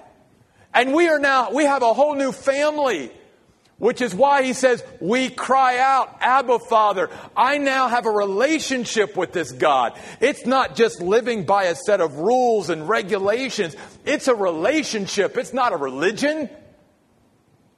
[0.78, 3.10] And we are now, we have a whole new family,
[3.78, 7.10] which is why he says, we cry out, Abba Father.
[7.36, 9.98] I now have a relationship with this God.
[10.20, 13.74] It's not just living by a set of rules and regulations.
[14.04, 15.36] It's a relationship.
[15.36, 16.48] It's not a religion.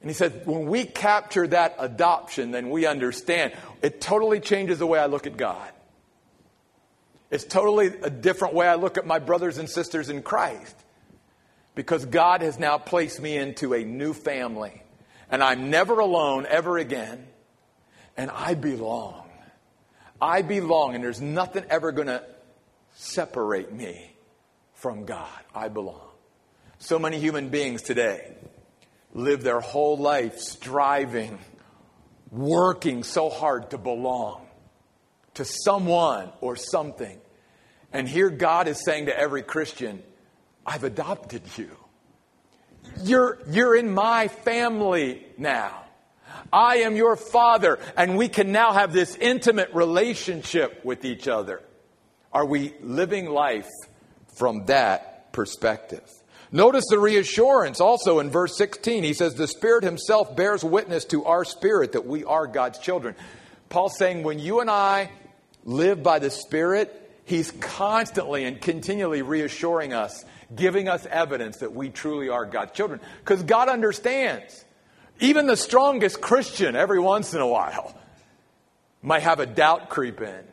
[0.03, 3.55] And he said, when we capture that adoption, then we understand.
[3.81, 5.73] It totally changes the way I look at God.
[7.31, 10.77] It's totally a different way I look at my brothers and sisters in Christ
[11.81, 14.83] because God has now placed me into a new family.
[15.31, 17.27] And I'm never alone ever again.
[18.19, 19.31] and I belong.
[20.21, 22.23] I belong, and there's nothing ever going to
[22.97, 24.15] separate me
[24.75, 25.41] from God.
[25.55, 26.07] I belong.
[26.81, 28.31] So many human beings today
[29.15, 31.39] live their whole life striving,
[32.31, 34.47] working so hard to belong
[35.33, 37.19] to someone or something.
[37.91, 40.03] And here God is saying to every Christian,
[40.71, 41.69] I've adopted you.
[43.03, 45.83] You're, you're in my family now.
[46.53, 51.61] I am your father, and we can now have this intimate relationship with each other.
[52.33, 53.69] Are we living life
[54.37, 56.09] from that perspective?
[56.53, 59.03] Notice the reassurance also in verse 16.
[59.03, 63.17] He says, The Spirit Himself bears witness to our spirit that we are God's children.
[63.71, 65.11] Paul's saying, when you and I
[65.65, 71.89] live by the Spirit, He's constantly and continually reassuring us, giving us evidence that we
[71.89, 72.99] truly are God's children.
[73.21, 74.65] Because God understands.
[75.21, 77.97] Even the strongest Christian, every once in a while,
[79.01, 80.45] might have a doubt creep in,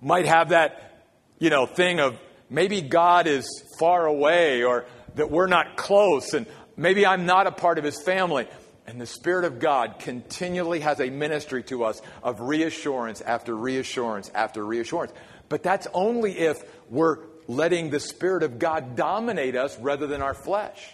[0.00, 1.02] might have that,
[1.40, 3.44] you know, thing of maybe God is
[3.76, 6.46] far away or that we're not close and
[6.76, 8.46] maybe I'm not a part of his family.
[8.86, 14.30] And the Spirit of God continually has a ministry to us of reassurance after reassurance
[14.34, 15.12] after reassurance.
[15.48, 20.34] But that's only if we're letting the Spirit of God dominate us rather than our
[20.34, 20.90] flesh.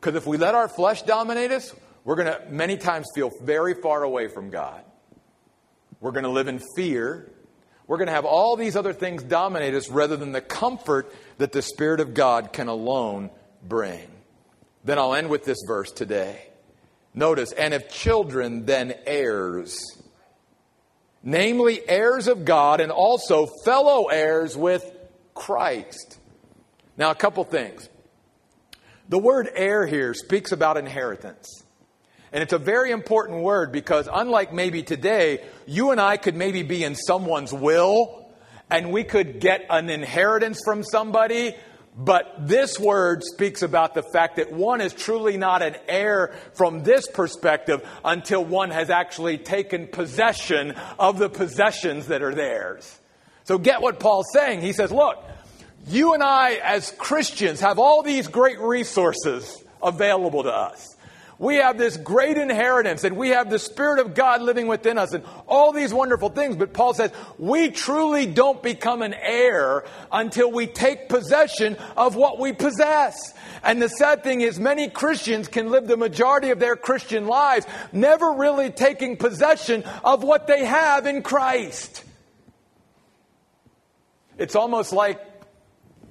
[0.00, 3.74] Because if we let our flesh dominate us, we're going to many times feel very
[3.74, 4.82] far away from God.
[6.00, 7.30] We're going to live in fear.
[7.86, 11.52] We're going to have all these other things dominate us rather than the comfort that
[11.52, 13.30] the Spirit of God can alone
[13.62, 14.06] bring.
[14.84, 16.48] Then I'll end with this verse today.
[17.14, 19.80] Notice, and if children, then heirs.
[21.28, 24.88] Namely, heirs of God and also fellow heirs with
[25.34, 26.20] Christ.
[26.96, 27.88] Now, a couple things.
[29.08, 31.64] The word heir here speaks about inheritance.
[32.32, 36.62] And it's a very important word because, unlike maybe today, you and I could maybe
[36.62, 38.30] be in someone's will
[38.70, 41.56] and we could get an inheritance from somebody.
[41.96, 46.82] But this word speaks about the fact that one is truly not an heir from
[46.82, 52.98] this perspective until one has actually taken possession of the possessions that are theirs.
[53.44, 54.60] So get what Paul's saying.
[54.60, 55.24] He says, look,
[55.86, 60.95] you and I, as Christians, have all these great resources available to us.
[61.38, 65.12] We have this great inheritance and we have the Spirit of God living within us
[65.12, 66.56] and all these wonderful things.
[66.56, 72.38] But Paul says we truly don't become an heir until we take possession of what
[72.38, 73.34] we possess.
[73.62, 77.66] And the sad thing is many Christians can live the majority of their Christian lives
[77.92, 82.02] never really taking possession of what they have in Christ.
[84.38, 85.20] It's almost like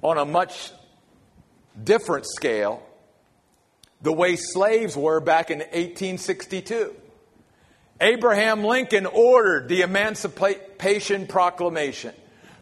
[0.02, 0.70] on a much
[1.82, 2.85] different scale,
[4.06, 6.94] the way slaves were back in 1862.
[8.00, 12.14] Abraham Lincoln ordered the Emancipation Proclamation,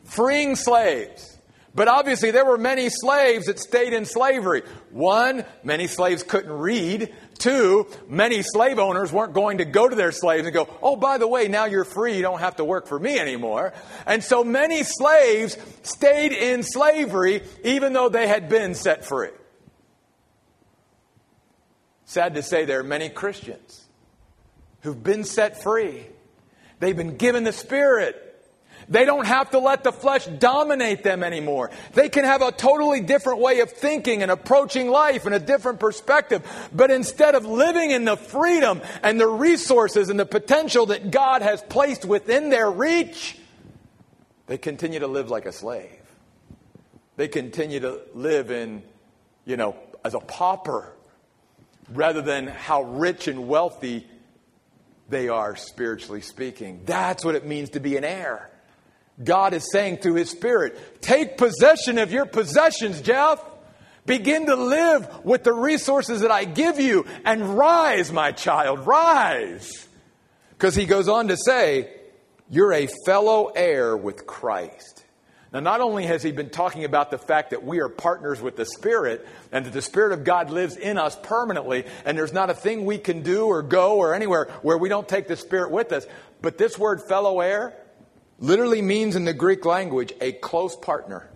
[0.05, 1.30] freeing slaves.
[1.74, 4.62] But obviously, there were many slaves that stayed in slavery.
[4.90, 7.12] One, many slaves couldn't read.
[7.36, 11.18] Two, many slave owners weren't going to go to their slaves and go, oh, by
[11.18, 12.14] the way, now you're free.
[12.16, 13.74] You don't have to work for me anymore.
[14.07, 19.30] And so many slaves stayed in slavery even though they had been set free.
[22.07, 23.84] Sad to say, there are many Christians
[24.80, 26.07] who've been set free.
[26.78, 28.20] They've been given the Spirit.
[28.88, 31.70] They don't have to let the flesh dominate them anymore.
[31.94, 35.80] They can have a totally different way of thinking and approaching life and a different
[35.80, 36.46] perspective.
[36.72, 41.40] But instead of living in the freedom and the resources and the potential that God
[41.40, 43.38] has placed within their reach,
[44.46, 46.02] they continue to live like a slave.
[47.16, 48.82] They continue to live in,
[49.46, 50.92] you know, as a pauper
[51.93, 54.07] rather than how rich and wealthy
[55.09, 56.82] they are spiritually speaking.
[56.85, 58.51] That's what it means to be an heir.
[59.22, 63.43] God is saying through His Spirit, take possession of your possessions, Jeff.
[64.07, 69.89] Begin to live with the resources that I give you and rise, my child, rise.
[70.51, 71.91] Because he goes on to say,
[72.51, 75.03] you're a fellow heir with Christ.
[75.55, 78.57] Now, not only has he been talking about the fact that we are partners with
[78.57, 82.50] the Spirit and that the Spirit of God lives in us permanently, and there's not
[82.50, 85.70] a thing we can do or go or anywhere where we don't take the Spirit
[85.70, 86.09] with us,
[86.42, 87.72] but this word fellow heir
[88.40, 91.30] literally means in the Greek language a close partner.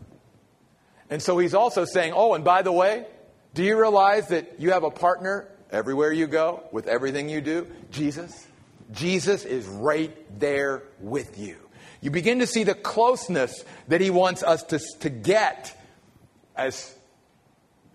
[1.08, 3.06] And so he's also saying, oh, and by the way,
[3.54, 7.68] do you realize that you have a partner everywhere you go with everything you do?
[7.92, 8.48] Jesus.
[8.90, 11.67] Jesus is right there with you.
[12.00, 15.76] You begin to see the closeness that he wants us to, to get
[16.56, 16.94] as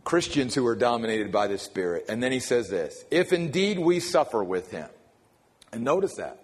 [0.04, 2.06] Christians who are dominated by the Spirit.
[2.10, 4.90] And then he says this if indeed we suffer with him,
[5.72, 6.44] and notice that,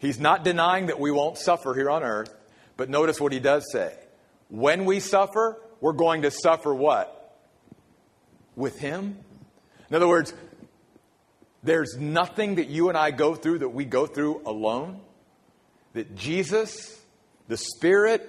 [0.00, 2.34] He's not denying that we won't suffer here on earth,
[2.78, 3.94] but notice what he does say.
[4.48, 7.38] When we suffer, we're going to suffer what?
[8.56, 9.18] With him?
[9.90, 10.32] In other words,
[11.62, 15.02] there's nothing that you and I go through that we go through alone.
[15.94, 16.98] That Jesus,
[17.48, 18.28] the Spirit,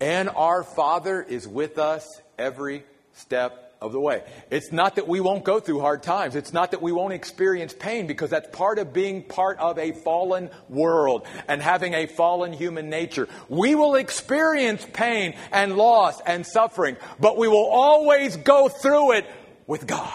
[0.00, 2.06] and our Father is with us
[2.38, 4.22] every step of the way.
[4.50, 6.36] It's not that we won't go through hard times.
[6.36, 9.92] It's not that we won't experience pain because that's part of being part of a
[9.92, 13.28] fallen world and having a fallen human nature.
[13.48, 19.26] We will experience pain and loss and suffering, but we will always go through it
[19.66, 20.12] with God.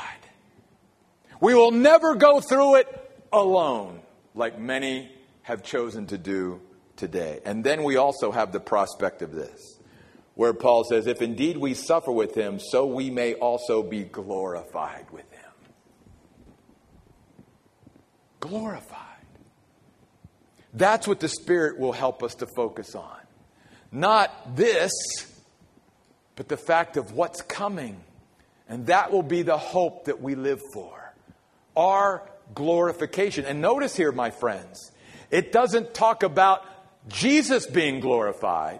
[1.41, 3.99] We will never go through it alone
[4.35, 5.11] like many
[5.45, 6.59] have chosen to do
[6.95, 7.39] today.
[7.45, 9.79] And then we also have the prospect of this
[10.33, 15.05] where Paul says, If indeed we suffer with him, so we may also be glorified
[15.11, 15.51] with him.
[18.39, 19.01] Glorified.
[20.73, 23.19] That's what the Spirit will help us to focus on.
[23.91, 24.91] Not this,
[26.35, 28.01] but the fact of what's coming.
[28.67, 31.13] And that will be the hope that we live for.
[31.77, 33.45] Our glorification.
[33.45, 34.91] And notice here, my friends,
[35.31, 36.63] it doesn't talk about
[37.07, 38.79] Jesus being glorified.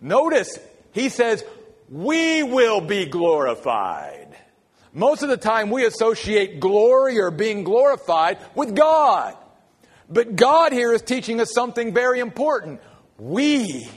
[0.00, 0.58] Notice
[0.92, 1.44] he says,
[1.88, 4.28] We will be glorified.
[4.92, 9.36] Most of the time, we associate glory or being glorified with God.
[10.08, 12.80] But God here is teaching us something very important.
[13.18, 13.88] We,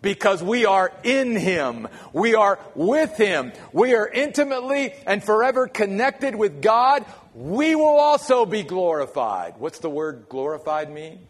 [0.00, 6.36] because we are in Him, we are with Him, we are intimately and forever connected
[6.36, 9.54] with God, we will also be glorified.
[9.58, 11.26] What's the word glorified mean?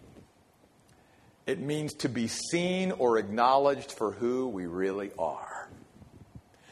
[1.47, 5.69] It means to be seen or acknowledged for who we really are.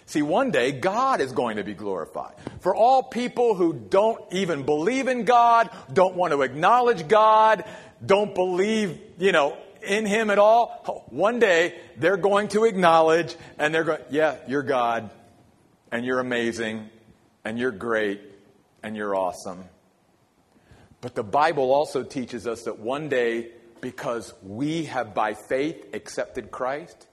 [0.06, 2.34] See, one day God is going to be glorified.
[2.60, 7.64] For all people who don't even believe in God, don't want to acknowledge God,
[8.04, 13.74] don't believe, you know, in Him at all, one day they're going to acknowledge and
[13.74, 15.10] they're going, yeah, you're God,
[15.90, 16.88] and you're amazing,
[17.44, 18.20] and you're great,
[18.82, 19.64] and you're awesome.
[21.00, 23.48] But the Bible also teaches us that one day
[23.82, 27.08] because we have by faith accepted Christ,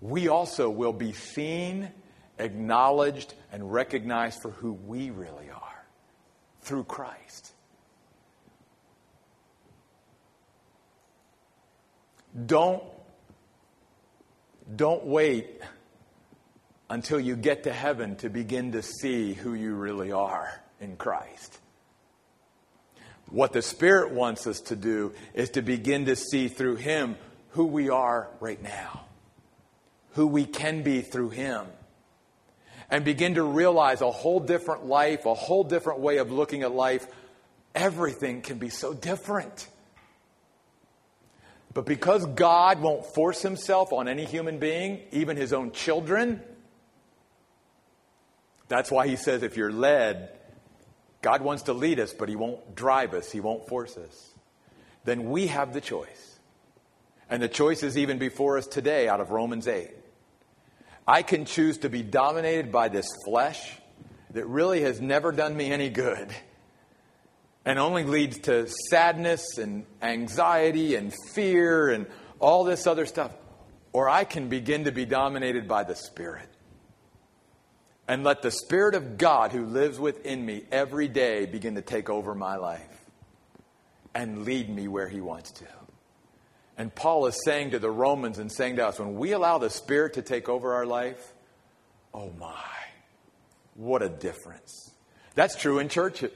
[0.00, 1.88] we also will be seen,
[2.38, 5.84] acknowledged, and recognized for who we really are
[6.60, 7.52] through Christ.
[12.46, 12.82] Don't,
[14.76, 15.62] don't wait
[16.90, 21.58] until you get to heaven to begin to see who you really are in Christ.
[23.30, 27.16] What the Spirit wants us to do is to begin to see through Him
[27.50, 29.04] who we are right now,
[30.12, 31.66] who we can be through Him,
[32.90, 36.72] and begin to realize a whole different life, a whole different way of looking at
[36.72, 37.06] life.
[37.74, 39.68] Everything can be so different.
[41.74, 46.40] But because God won't force Himself on any human being, even His own children,
[48.68, 50.30] that's why He says, if you're led,
[51.22, 54.30] God wants to lead us, but He won't drive us, He won't force us.
[55.04, 56.38] Then we have the choice.
[57.30, 59.90] And the choice is even before us today out of Romans 8.
[61.06, 63.72] I can choose to be dominated by this flesh
[64.32, 66.34] that really has never done me any good
[67.64, 72.06] and only leads to sadness and anxiety and fear and
[72.38, 73.32] all this other stuff.
[73.92, 76.48] Or I can begin to be dominated by the Spirit
[78.08, 82.08] and let the Spirit of God who lives within me every day begin to take
[82.08, 83.04] over my life
[84.14, 85.66] and lead me where He wants to.
[86.78, 89.68] And Paul is saying to the Romans and saying to us when we allow the
[89.68, 91.34] Spirit to take over our life,
[92.14, 92.54] oh my,
[93.74, 94.90] what a difference.
[95.34, 96.32] That's true in churches.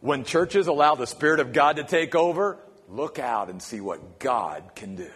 [0.00, 2.56] When churches allow the Spirit of God to take over,
[2.88, 5.10] look out and see what God can do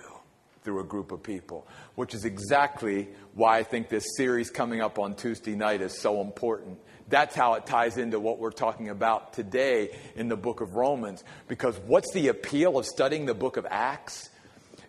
[0.63, 4.99] through a group of people, which is exactly why I think this series coming up
[4.99, 6.79] on Tuesday night is so important.
[7.09, 11.23] That's how it ties into what we're talking about today in the book of Romans.
[11.49, 14.31] Because what's the appeal of studying the book of Acts?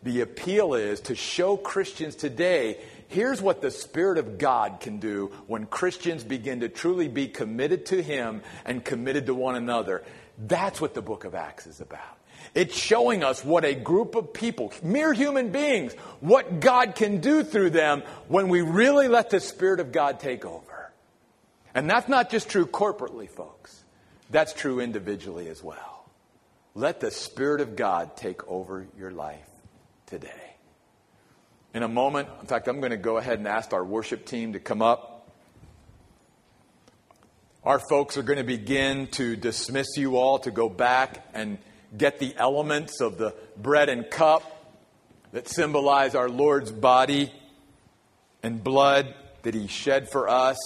[0.03, 5.31] The appeal is to show Christians today here's what the Spirit of God can do
[5.47, 10.03] when Christians begin to truly be committed to Him and committed to one another.
[10.37, 12.19] That's what the book of Acts is about.
[12.53, 17.43] It's showing us what a group of people, mere human beings, what God can do
[17.43, 20.91] through them when we really let the Spirit of God take over.
[21.73, 23.83] And that's not just true corporately, folks.
[24.29, 26.05] That's true individually as well.
[26.73, 29.49] Let the Spirit of God take over your life
[30.07, 30.29] today.
[31.73, 34.53] In a moment, in fact, I'm going to go ahead and ask our worship team
[34.53, 35.29] to come up.
[37.65, 41.57] Our folks are going to begin to dismiss you all to go back and
[41.97, 44.73] get the elements of the bread and cup
[45.31, 47.31] that symbolize our Lord's body
[48.41, 50.57] and blood that He shed for us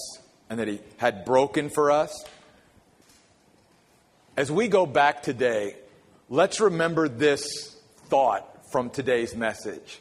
[0.49, 2.25] and that He had broken for us.
[4.37, 5.75] As we go back today,
[6.29, 7.75] let's remember this
[8.05, 9.99] thought from today's message.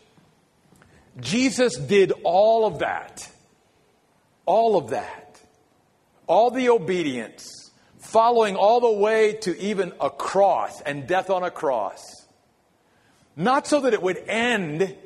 [1.20, 3.28] Jesus did all of that,
[4.46, 5.40] all of that,
[6.26, 7.67] all the obedience,
[8.08, 12.26] following all the way to even a cross and death on a cross.
[13.36, 14.96] Not so that it would end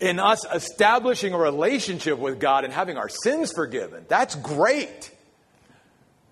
[0.00, 4.04] in us establishing a relationship with God and having our sins forgiven.
[4.08, 5.12] That's great.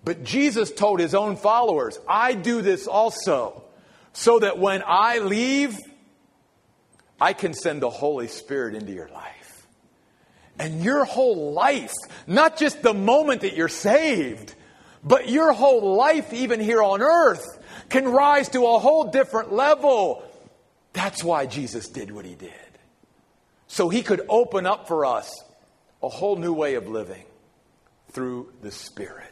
[0.03, 3.63] But Jesus told his own followers, I do this also,
[4.11, 5.77] so that when I leave,
[7.21, 9.65] I can send the Holy Spirit into your life.
[10.59, 11.93] And your whole life,
[12.27, 14.53] not just the moment that you're saved,
[15.05, 17.45] but your whole life, even here on earth,
[17.89, 20.23] can rise to a whole different level.
[20.93, 22.51] That's why Jesus did what he did.
[23.67, 25.31] So he could open up for us
[26.01, 27.23] a whole new way of living
[28.11, 29.31] through the Spirit.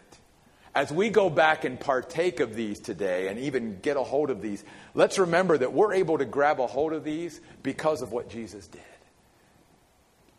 [0.76, 4.42] As we go back and partake of these today and even get a hold of
[4.42, 4.64] these,
[4.94, 8.68] let's remember that we're able to grab a hold of these because of what Jesus
[8.68, 8.82] did.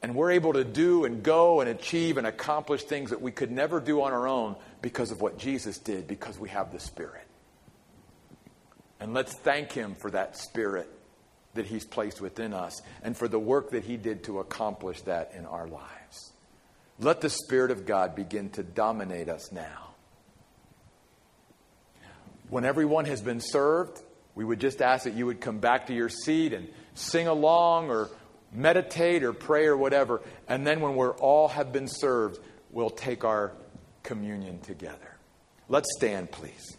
[0.03, 3.51] And we're able to do and go and achieve and accomplish things that we could
[3.51, 7.26] never do on our own because of what Jesus did, because we have the Spirit.
[9.01, 10.91] And let's thank Him for that Spirit
[11.55, 15.32] that He's placed within us and for the work that He did to accomplish that
[15.35, 16.32] in our lives.
[17.01, 19.95] Let the Spirit of God begin to dominate us now.
[22.51, 23.99] When everyone has been served,
[24.35, 27.89] we would just ask that you would come back to your seat and sing along
[27.89, 28.11] or
[28.53, 30.20] meditate or pray or whatever.
[30.47, 32.39] And then when we're all have been served,
[32.70, 33.55] we'll take our
[34.05, 35.16] communion together.
[35.68, 36.76] Let's stand, please.